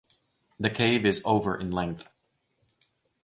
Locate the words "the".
0.59-0.71